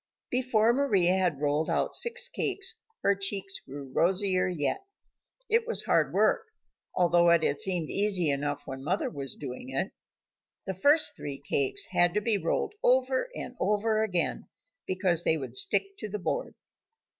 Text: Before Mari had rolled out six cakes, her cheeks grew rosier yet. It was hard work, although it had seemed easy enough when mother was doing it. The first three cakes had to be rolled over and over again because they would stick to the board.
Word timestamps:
Before 0.31 0.73
Mari 0.73 1.05
had 1.05 1.39
rolled 1.39 1.69
out 1.69 1.93
six 1.93 2.27
cakes, 2.27 2.73
her 3.03 3.13
cheeks 3.13 3.59
grew 3.59 3.91
rosier 3.93 4.47
yet. 4.49 4.83
It 5.47 5.67
was 5.67 5.83
hard 5.83 6.11
work, 6.11 6.47
although 6.95 7.29
it 7.29 7.43
had 7.43 7.59
seemed 7.59 7.91
easy 7.91 8.31
enough 8.31 8.65
when 8.65 8.83
mother 8.83 9.11
was 9.11 9.35
doing 9.35 9.69
it. 9.69 9.91
The 10.65 10.73
first 10.73 11.15
three 11.15 11.37
cakes 11.39 11.85
had 11.91 12.15
to 12.15 12.19
be 12.21 12.39
rolled 12.39 12.73
over 12.81 13.29
and 13.35 13.55
over 13.59 14.01
again 14.01 14.47
because 14.87 15.23
they 15.23 15.37
would 15.37 15.55
stick 15.55 15.95
to 15.99 16.09
the 16.09 16.17
board. 16.17 16.55